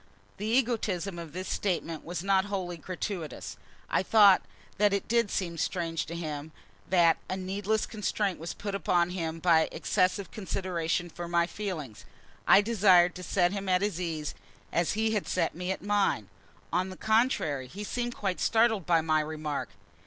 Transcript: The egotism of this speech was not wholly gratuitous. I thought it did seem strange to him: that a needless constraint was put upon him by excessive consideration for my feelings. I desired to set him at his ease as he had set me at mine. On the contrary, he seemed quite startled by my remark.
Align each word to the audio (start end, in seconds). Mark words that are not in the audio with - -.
The 0.37 0.47
egotism 0.47 1.19
of 1.19 1.31
this 1.31 1.47
speech 1.47 1.83
was 2.03 2.23
not 2.23 2.45
wholly 2.45 2.75
gratuitous. 2.77 3.55
I 3.87 4.01
thought 4.01 4.41
it 4.79 5.07
did 5.07 5.29
seem 5.29 5.59
strange 5.59 6.07
to 6.07 6.15
him: 6.15 6.51
that 6.89 7.17
a 7.29 7.37
needless 7.37 7.85
constraint 7.85 8.39
was 8.39 8.55
put 8.55 8.73
upon 8.73 9.11
him 9.11 9.37
by 9.37 9.69
excessive 9.71 10.31
consideration 10.31 11.07
for 11.07 11.27
my 11.27 11.45
feelings. 11.45 12.03
I 12.47 12.61
desired 12.61 13.13
to 13.13 13.21
set 13.21 13.51
him 13.51 13.69
at 13.69 13.83
his 13.83 14.01
ease 14.01 14.33
as 14.73 14.93
he 14.93 15.11
had 15.11 15.27
set 15.27 15.53
me 15.53 15.71
at 15.71 15.83
mine. 15.83 16.29
On 16.73 16.89
the 16.89 16.97
contrary, 16.97 17.67
he 17.67 17.83
seemed 17.83 18.15
quite 18.15 18.39
startled 18.39 18.87
by 18.87 19.01
my 19.01 19.19
remark. 19.19 19.69